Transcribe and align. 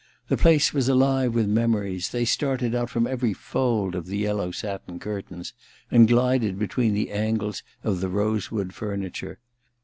The 0.29 0.35
place 0.35 0.73
was 0.73 0.89
alive 0.89 1.35
with 1.35 1.47
memories: 1.47 2.09
they 2.09 2.25
started 2.25 2.73
out 2.73 2.89
from 2.89 3.05
every 3.05 3.33
fold 3.33 3.93
of 3.93 4.07
the 4.07 4.17
yellow 4.17 4.49
satin 4.49 4.97
curtains 4.97 5.53
and 5.91 6.07
glided 6.07 6.57
between 6.57 6.95
the 6.95 7.11
angles 7.11 7.61
of 7.83 8.01
the 8.01 8.09
rosewood 8.09 8.73
furniture. 8.73 9.37